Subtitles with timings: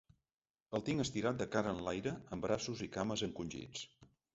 [0.77, 3.91] El tinc estirat de cara enlaire amb braços i cames encongits.